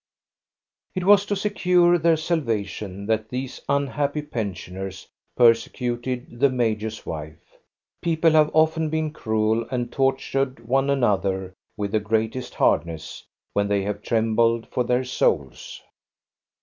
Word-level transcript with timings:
It 0.95 1.03
was 1.03 1.27
to 1.27 1.35
secure 1.35 1.99
their 1.99 2.17
salvation 2.17 3.05
that 3.05 3.29
these 3.29 3.61
unhappy 3.69 4.23
pensioners 4.23 5.07
persecuted 5.37 6.39
the 6.39 6.49
major's 6.49 7.05
wife. 7.05 7.55
People 8.01 8.31
have 8.31 8.49
often 8.51 8.89
been 8.89 9.13
cruel 9.13 9.63
and 9.69 9.91
tortured 9.91 10.67
one 10.67 10.89
another 10.89 11.53
with 11.77 11.91
the 11.91 11.99
greatest 11.99 12.55
hardness, 12.55 13.27
when 13.53 13.67
they 13.67 13.83
have 13.83 14.01
trembled 14.01 14.65
for 14.71 14.83
their 14.83 15.03
souls. 15.03 15.79